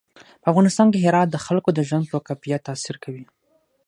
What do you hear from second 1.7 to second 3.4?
د ژوند په کیفیت تاثیر کوي.